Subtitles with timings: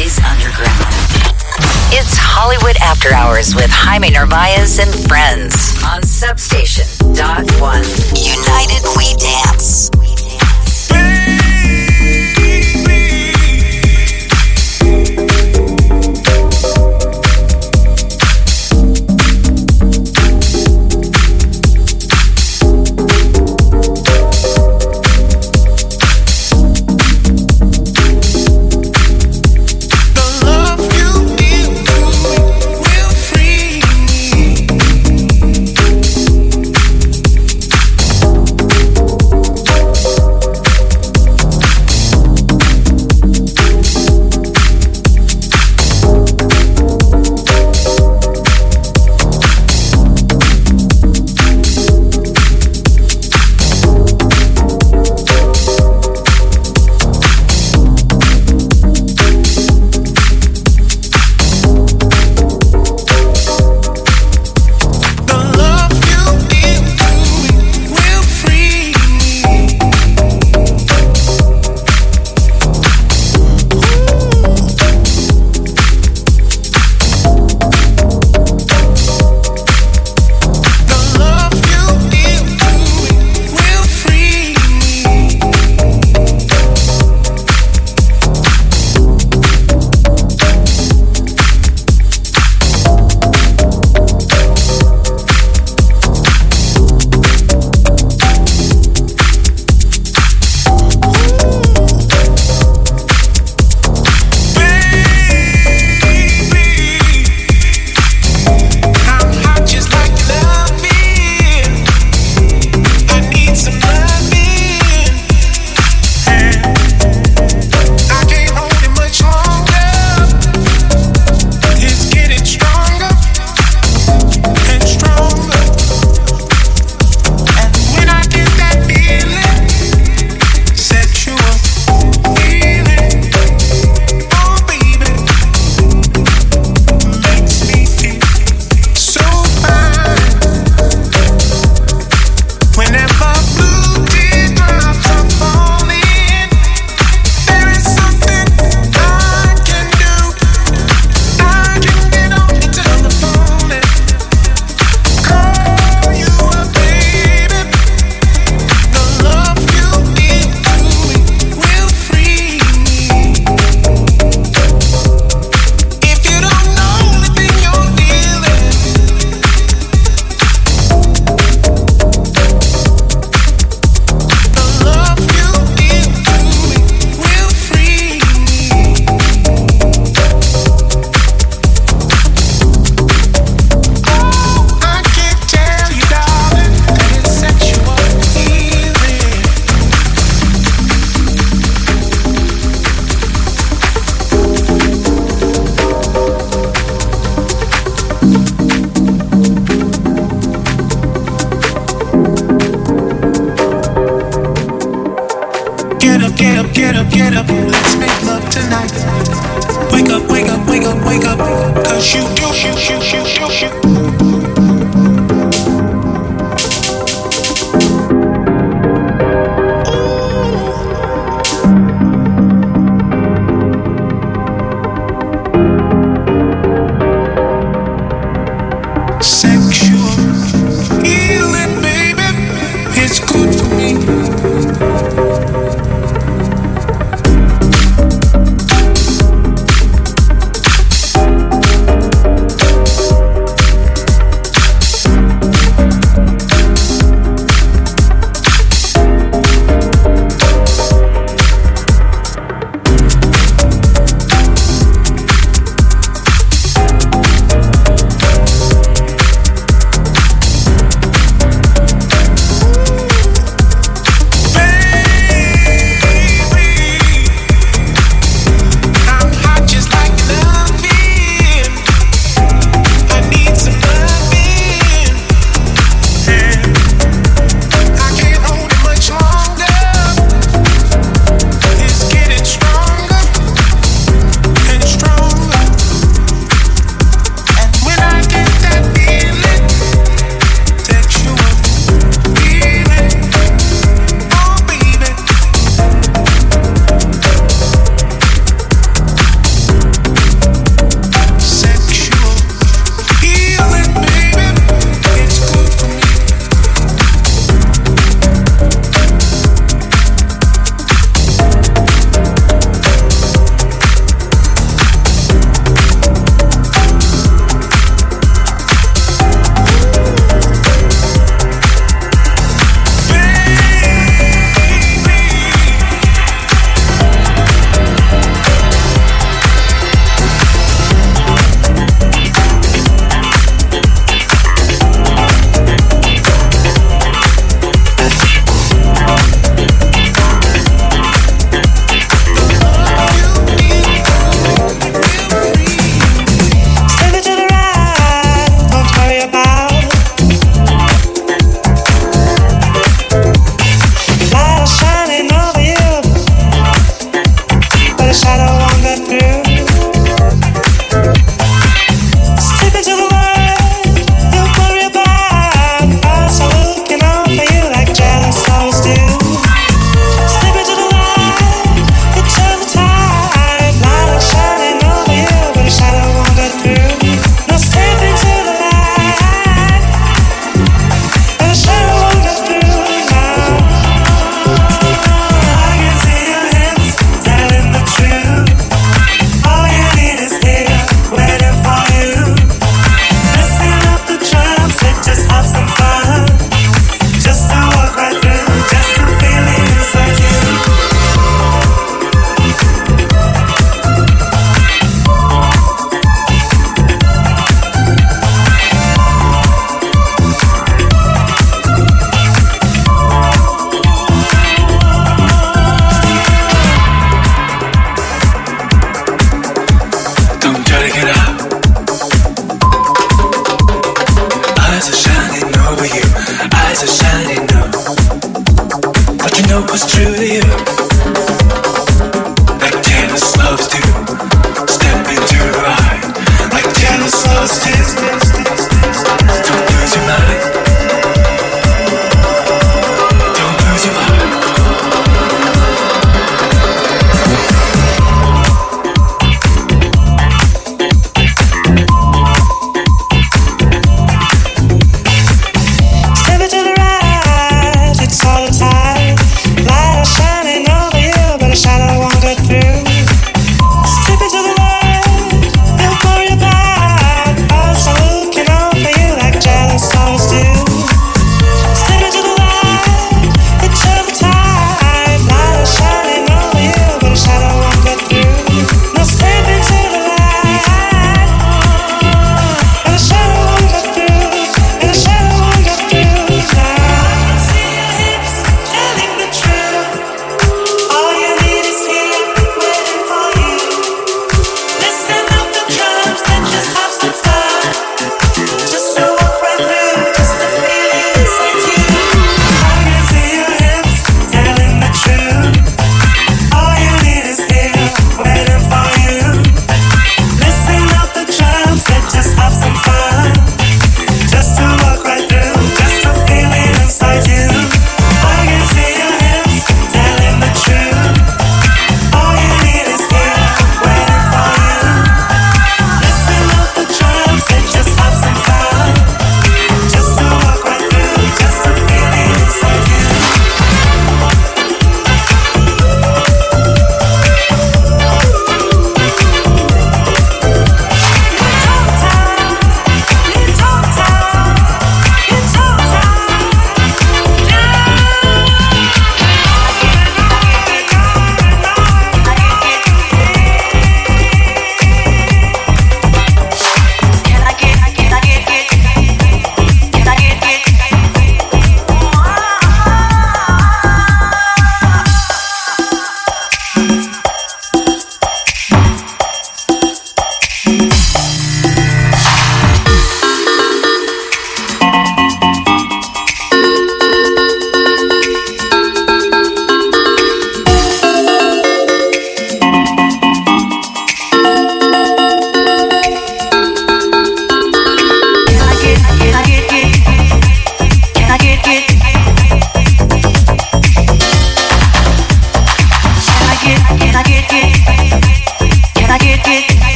[0.00, 0.80] underground.
[1.92, 6.86] It's Hollywood After Hours with Jaime Narvaez and friends on Substation.
[7.12, 7.84] Dot one.
[8.16, 9.90] United We Dance.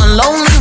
[0.00, 0.51] on lonely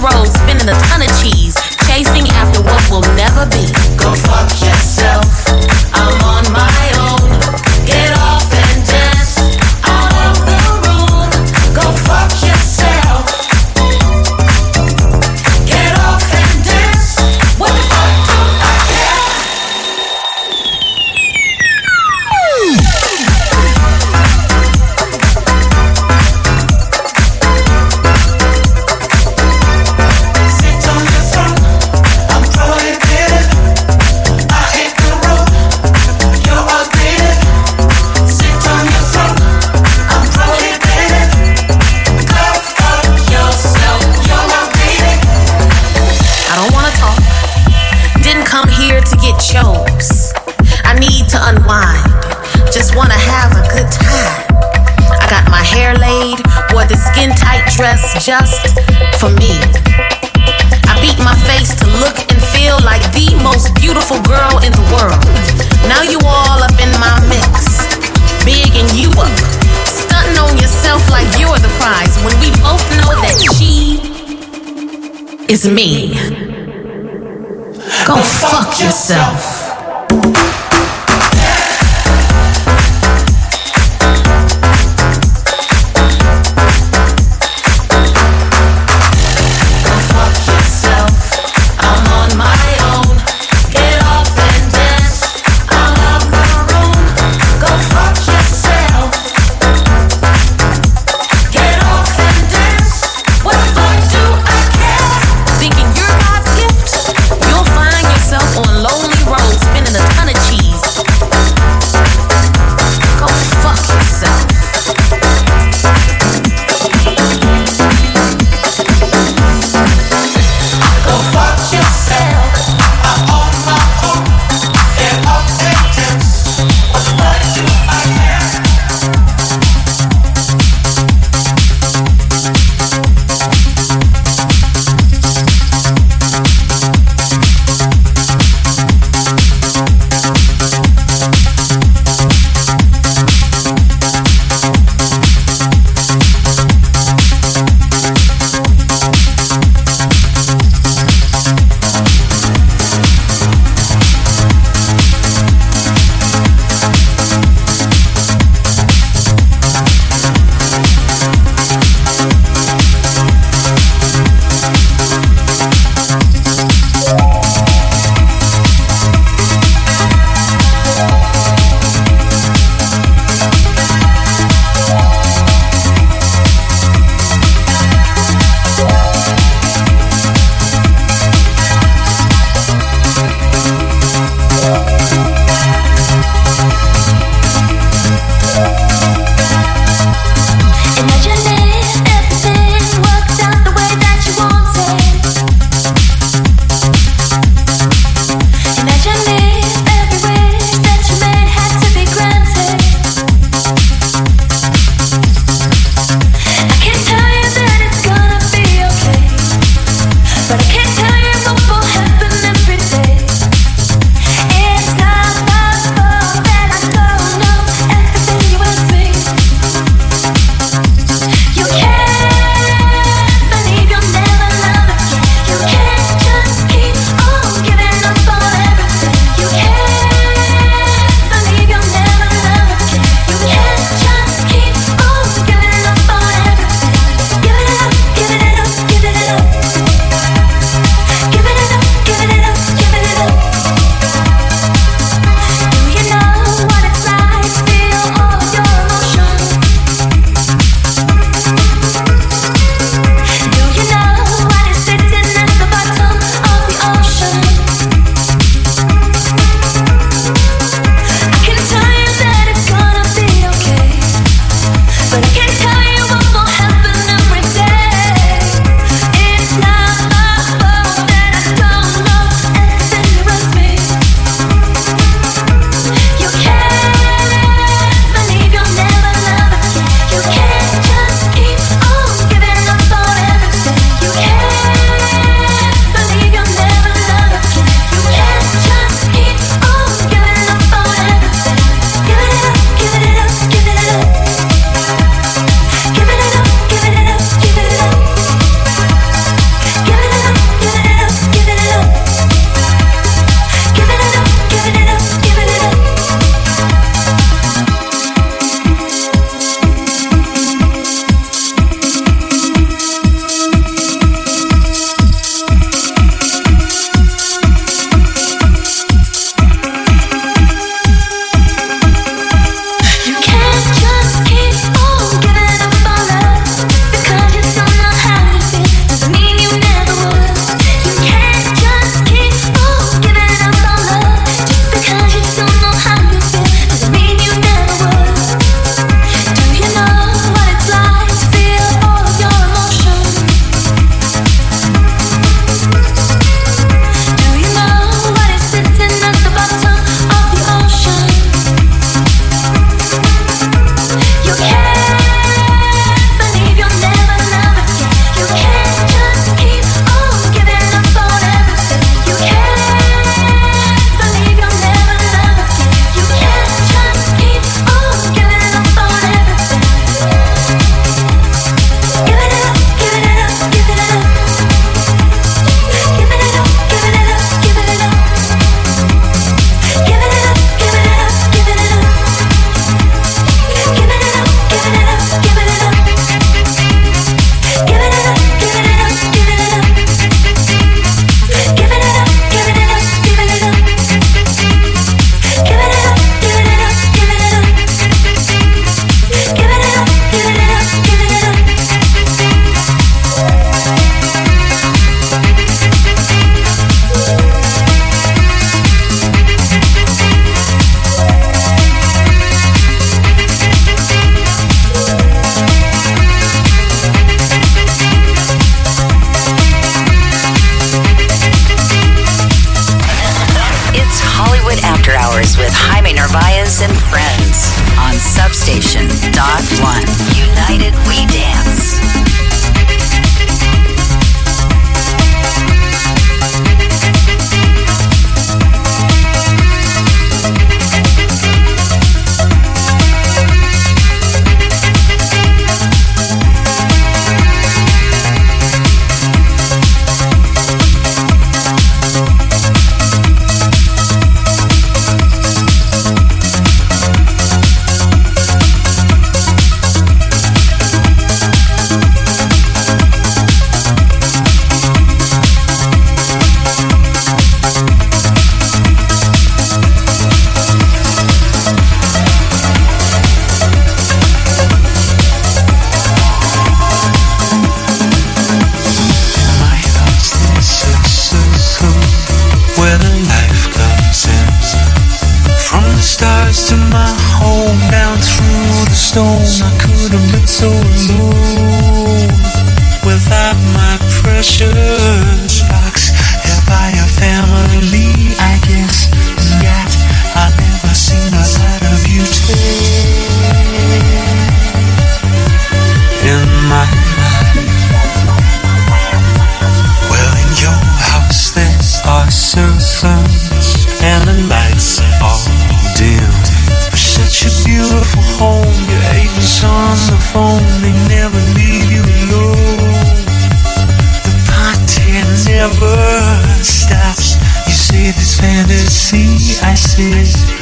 [529.74, 530.41] Christmas.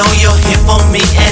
[0.00, 1.29] know you're here for me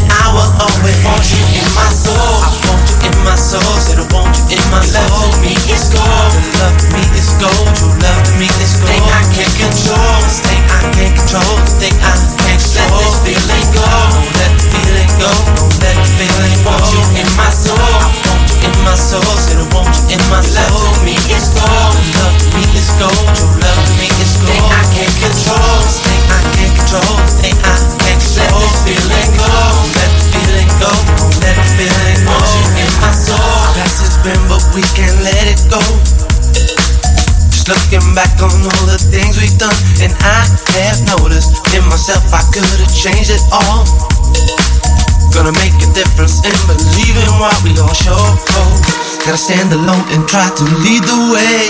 [49.29, 51.69] gotta stand alone and try to lead the way.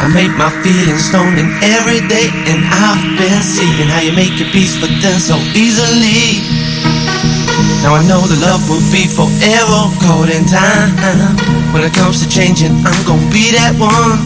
[0.00, 4.32] I made my feelings known in every day, and I've been seeing how you make
[4.40, 6.40] your peace, but then so easily.
[7.84, 10.96] Now I know the love will be forever cold in time.
[11.76, 14.16] When it comes to changing, I'm gonna be that one.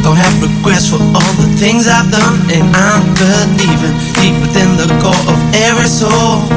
[0.00, 3.92] Don't have regrets for all the things I've done, and I'm believing
[4.24, 5.36] deep within the core of
[5.68, 6.48] every soul.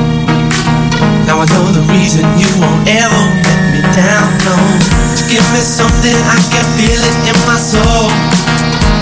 [1.27, 3.48] Now I know the reason you won't ever
[3.99, 4.67] down low.
[5.27, 8.07] Give me something I can feel it in my soul.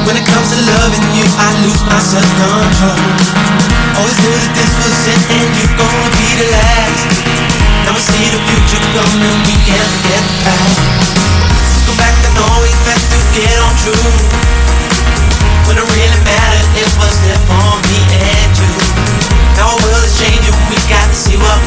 [0.10, 2.98] When it comes to loving you, I lose my self control.
[4.02, 7.02] Always knew that this was it, and you're gonna be the last.
[7.86, 10.82] Now we see the future coming, we can't get past.
[11.86, 14.10] Go back to knowing that to get on true.
[15.70, 18.00] When it really mattered, it was there for me
[18.34, 18.74] and you.
[19.62, 21.67] Now our world is changing, we got to see what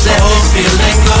[0.00, 1.19] that old feeling goes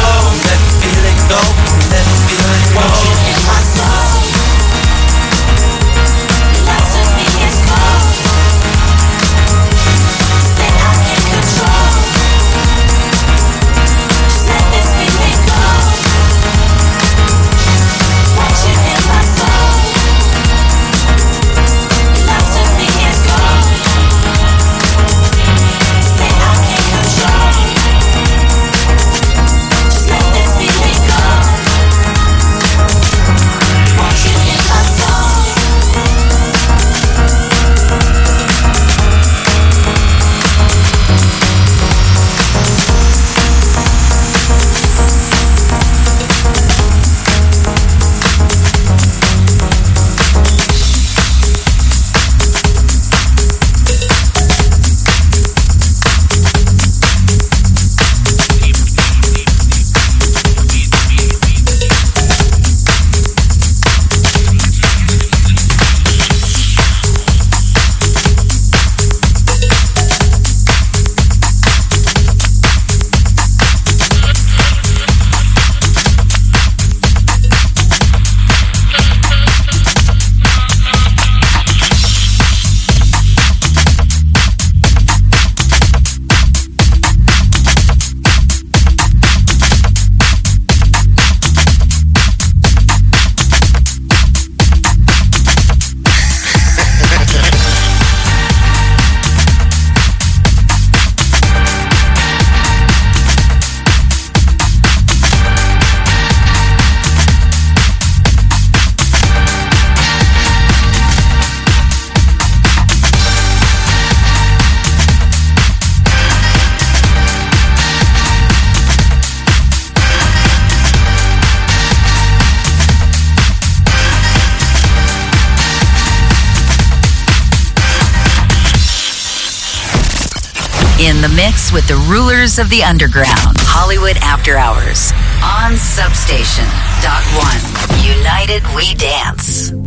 [131.90, 133.56] the rulers of the underground.
[133.66, 135.10] Hollywood After Hours
[135.42, 136.64] on Substation.
[137.02, 137.58] Dot one.
[138.06, 139.79] United We Dance.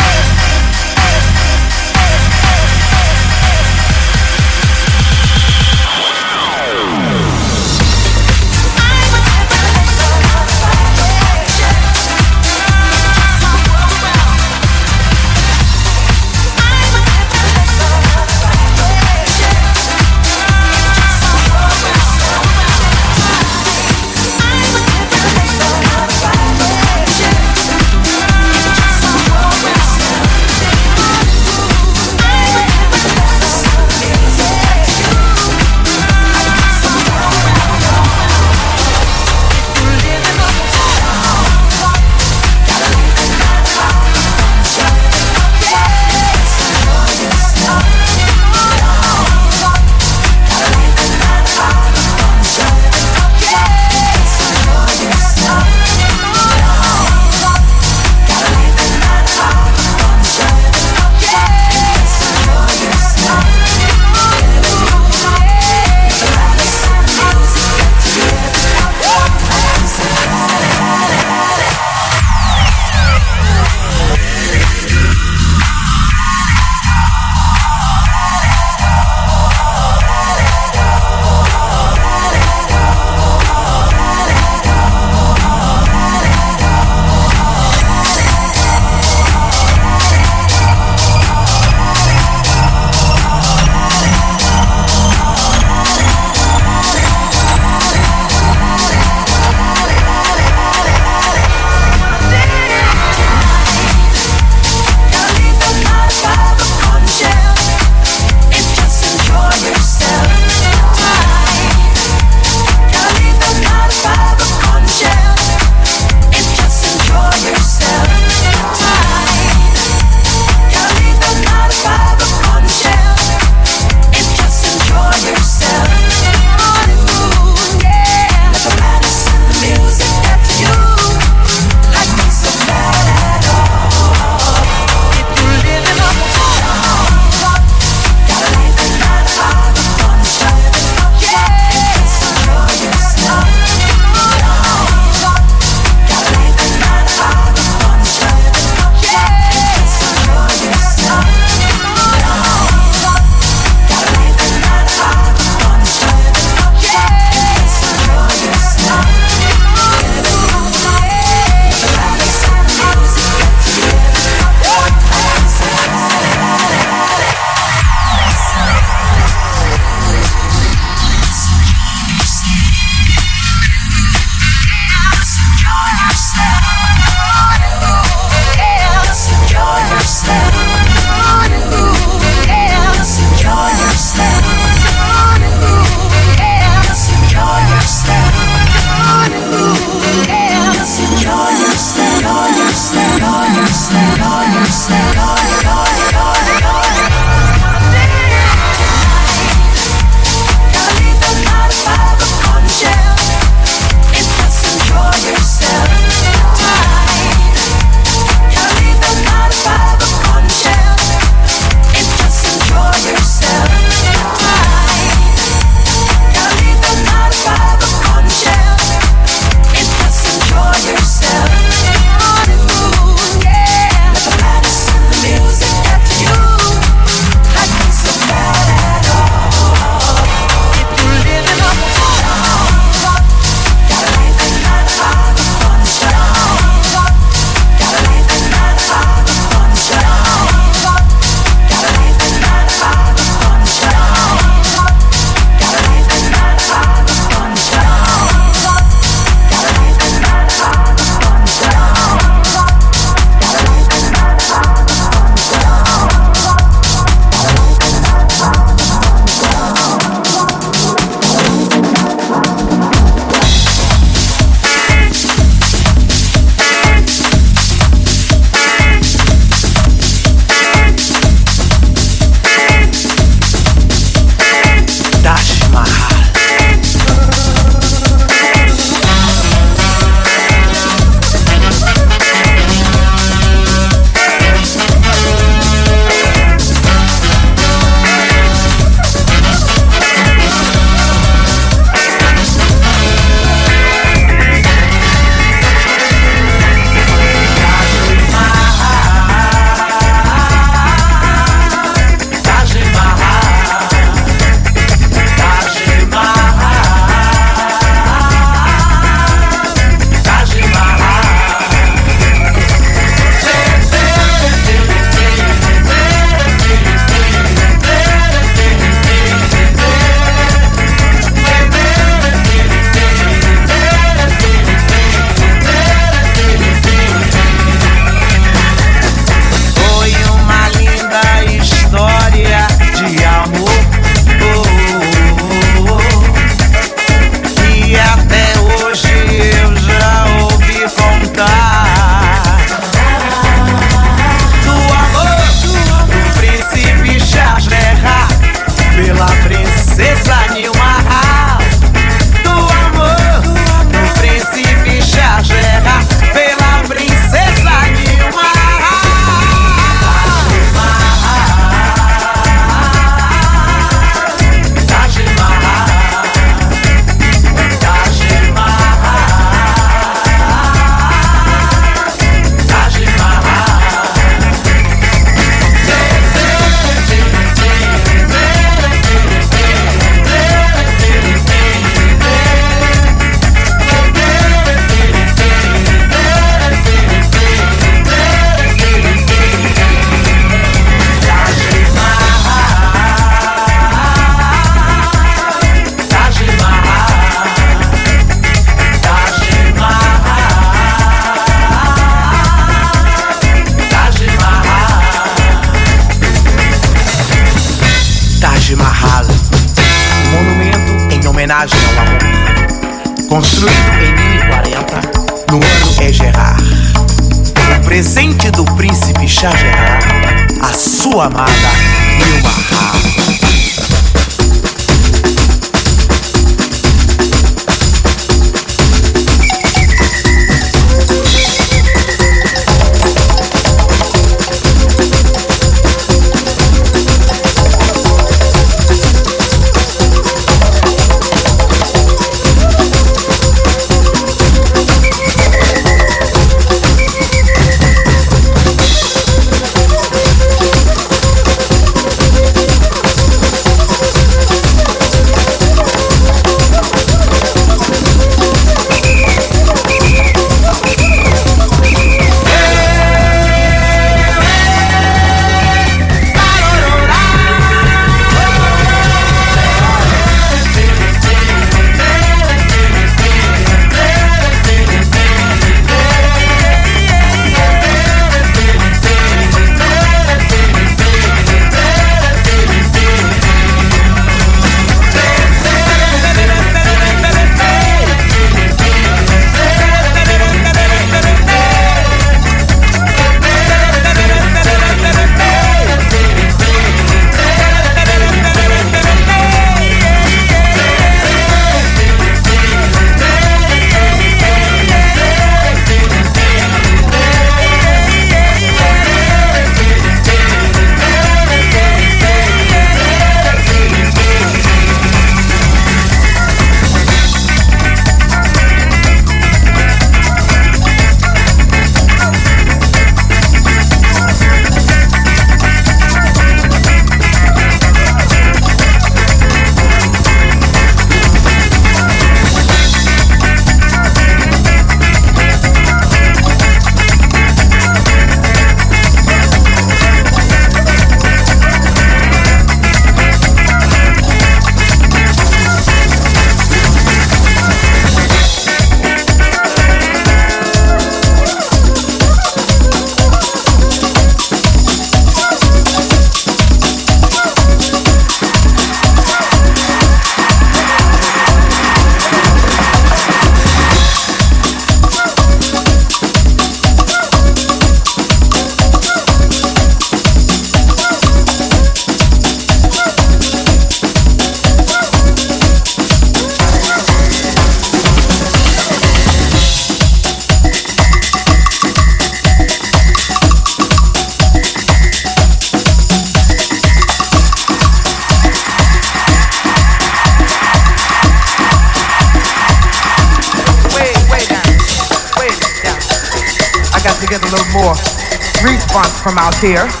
[599.61, 600.00] Here.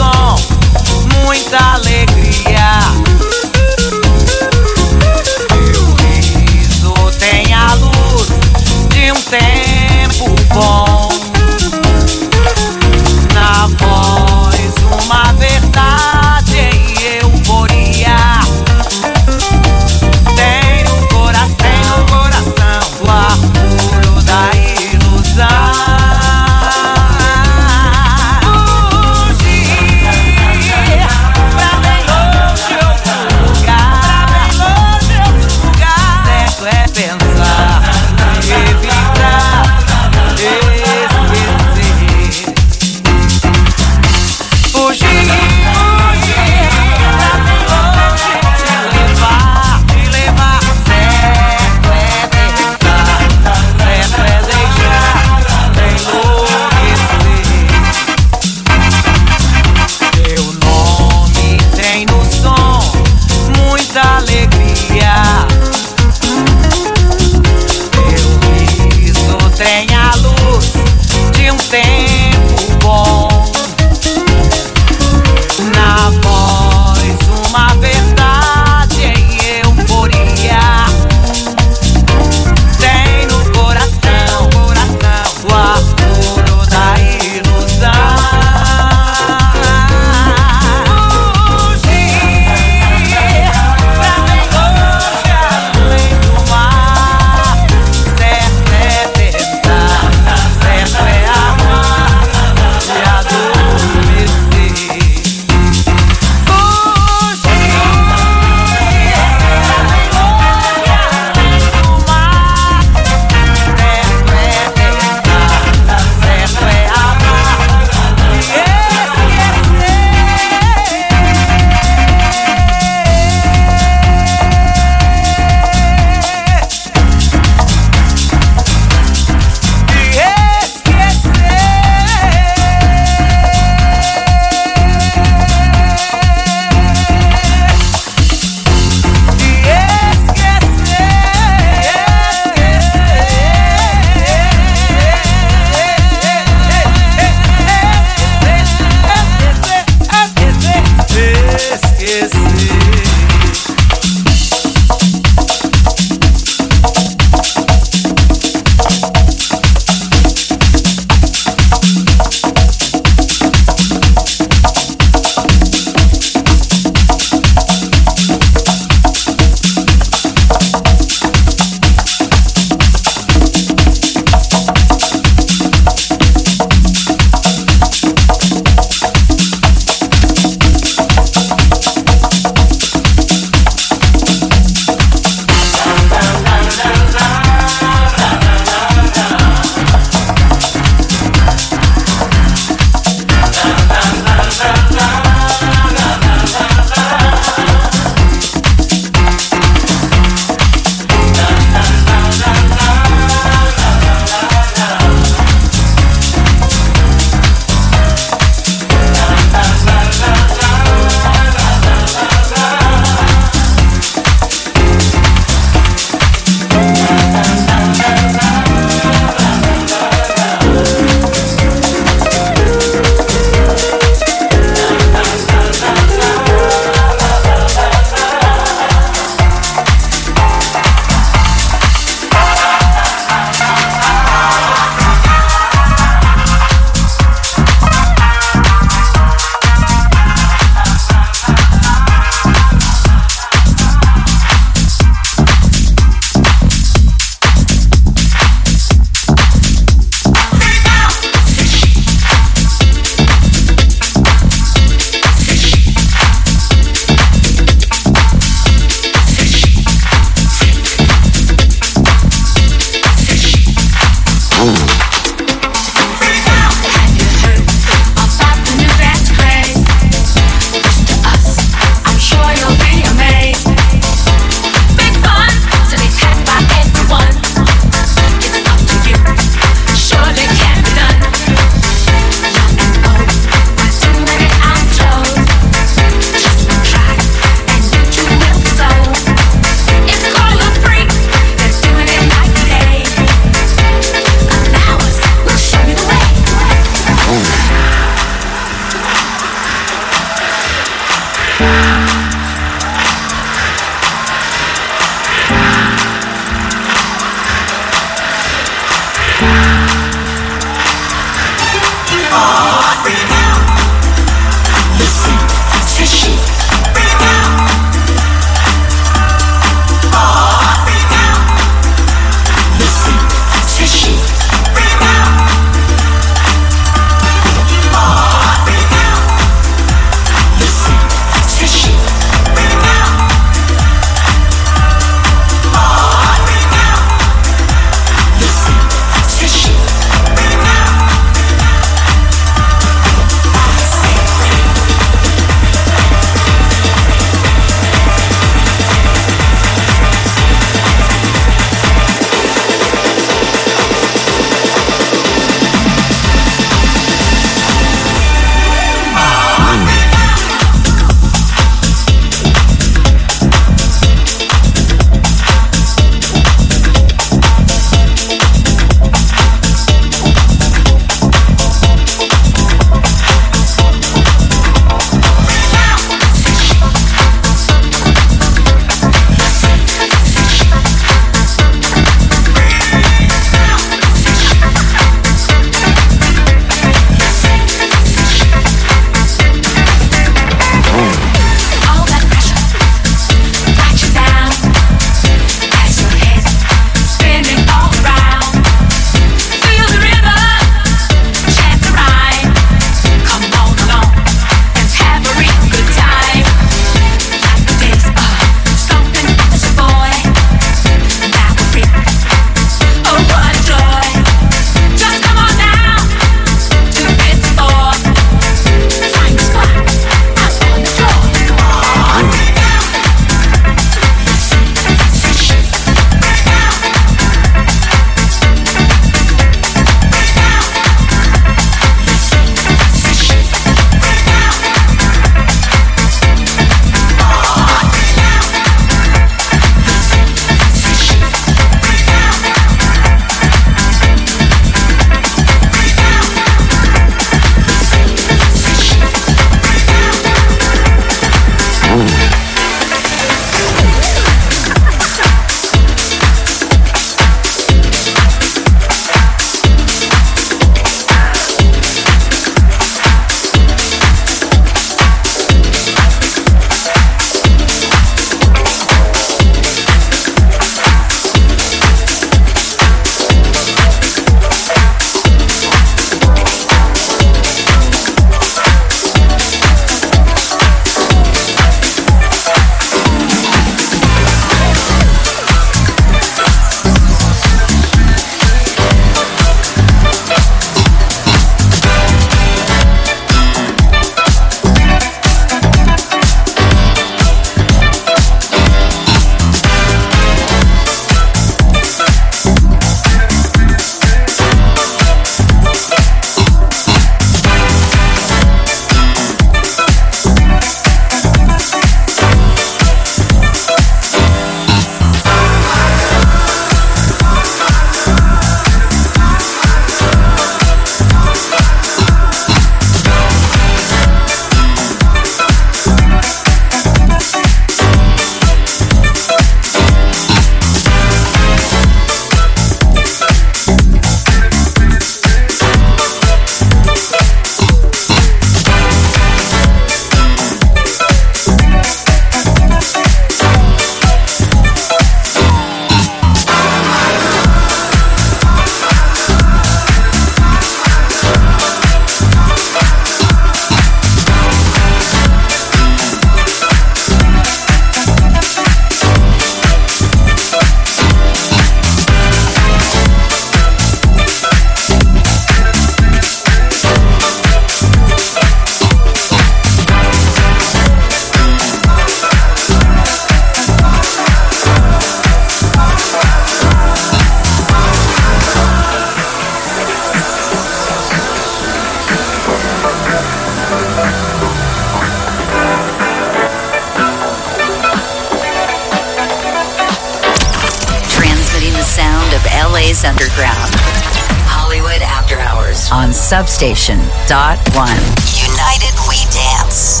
[596.62, 596.98] Substation.
[597.26, 597.98] Dot one.
[598.38, 600.00] United We Dance.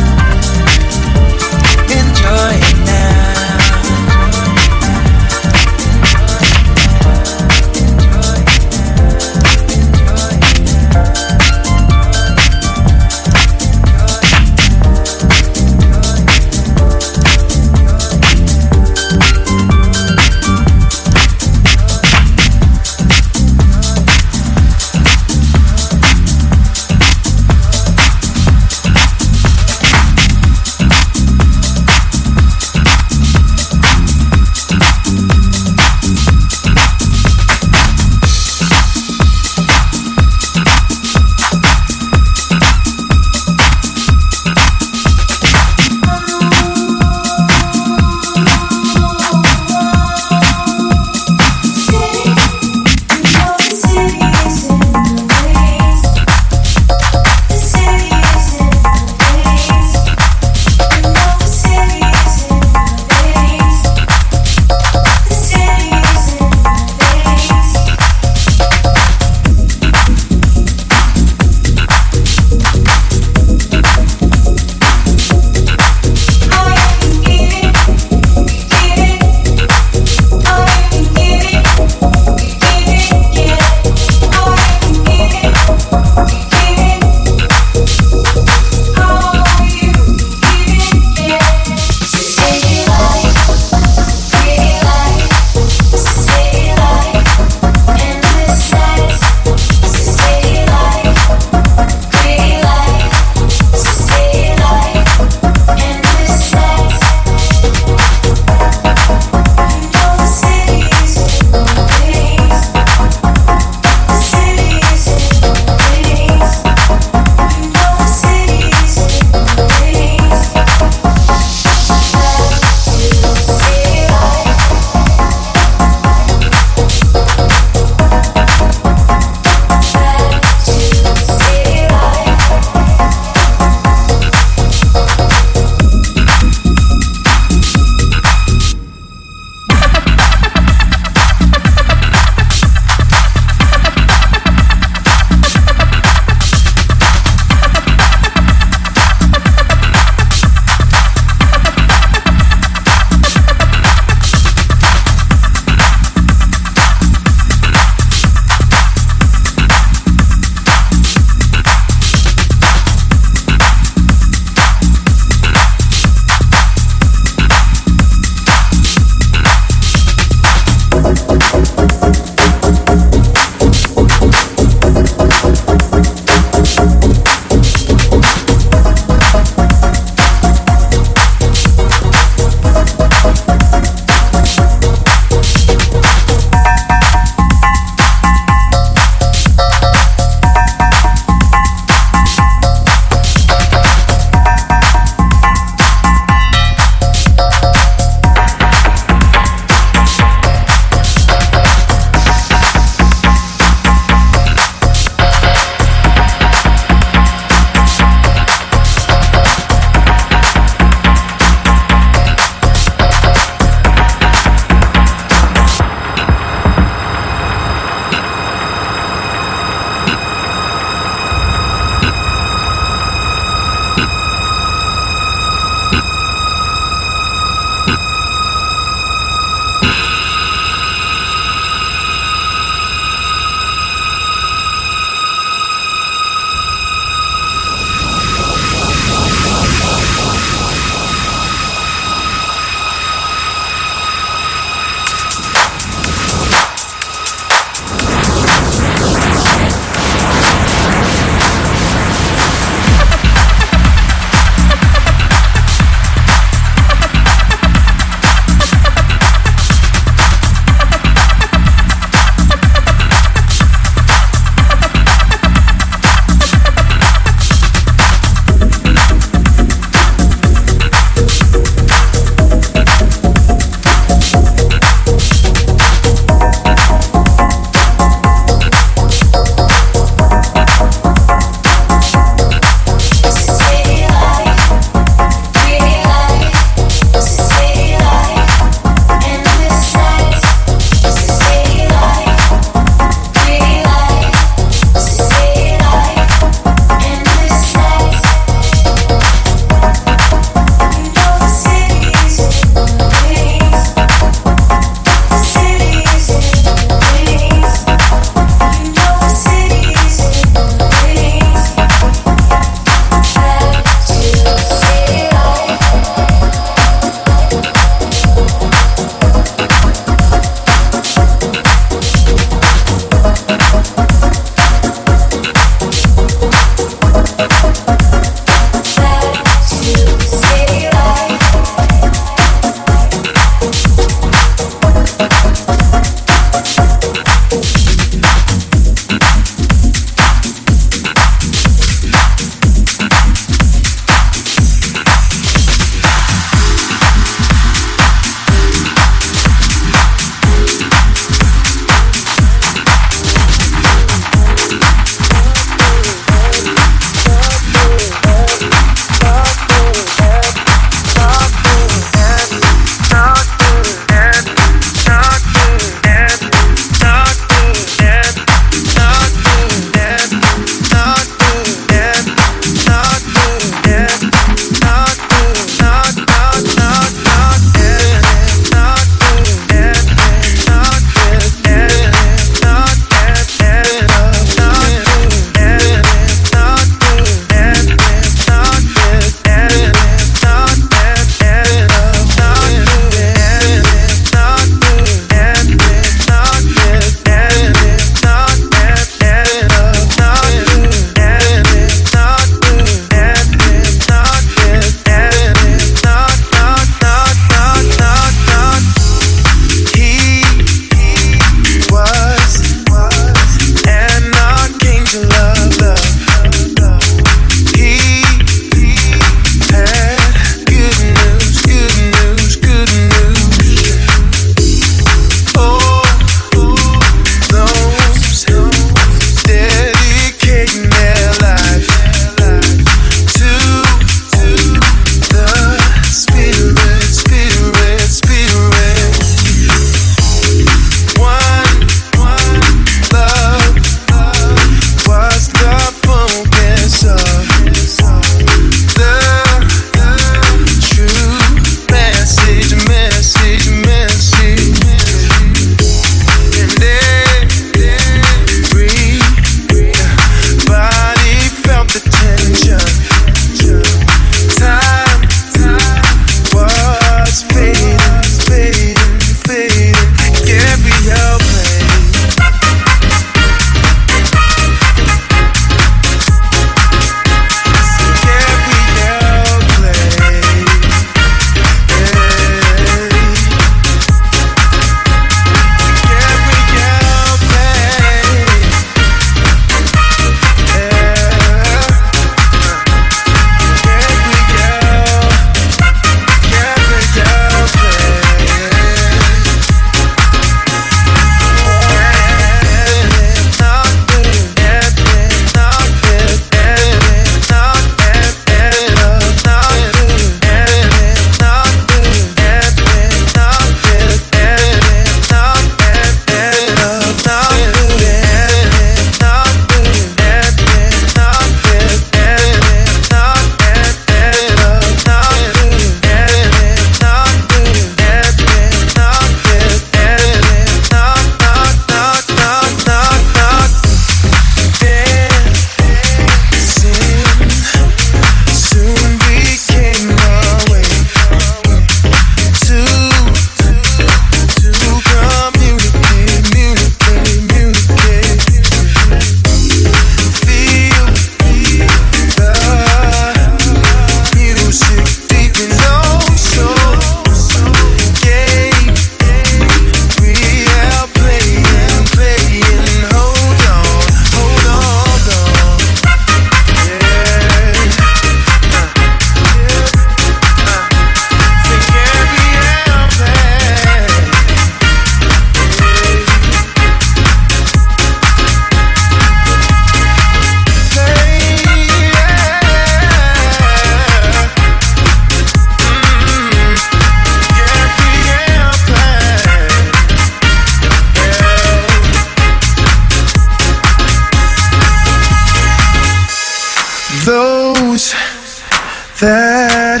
[599.20, 600.00] that.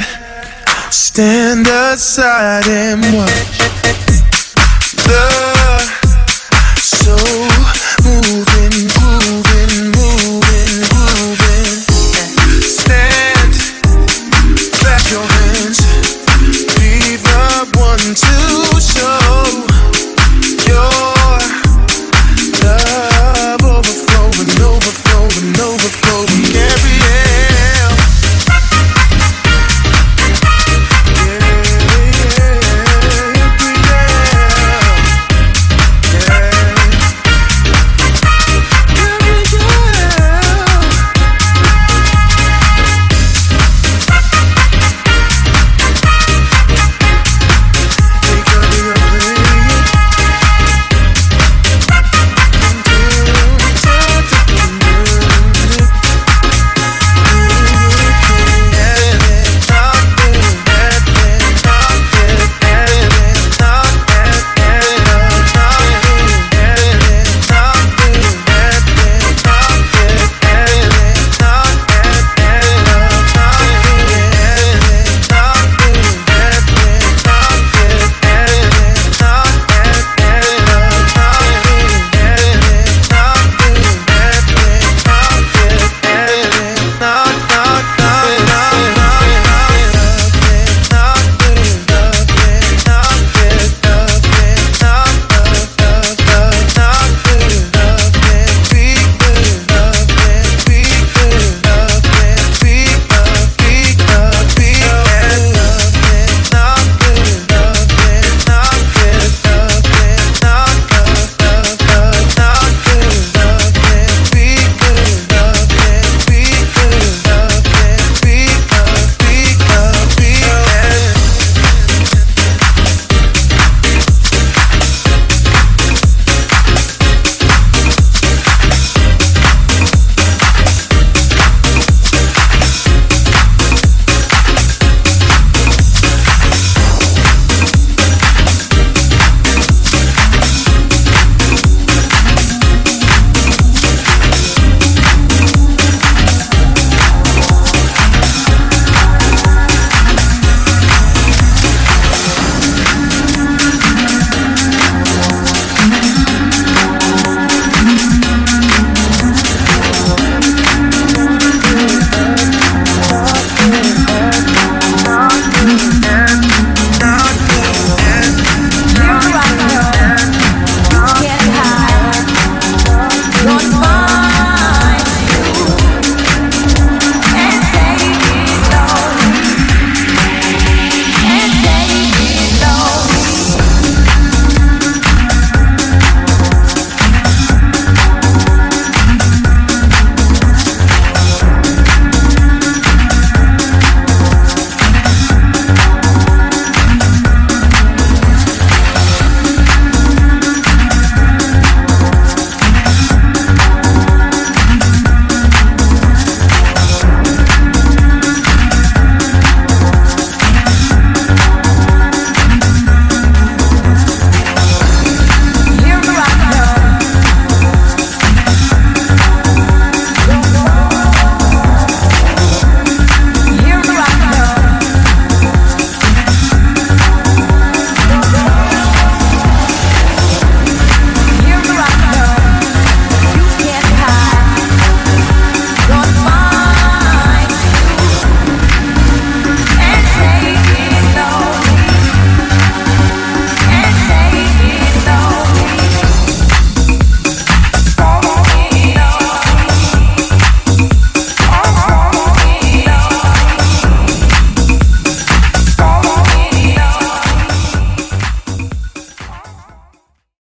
[0.90, 3.58] Stand aside and watch.
[4.96, 5.49] The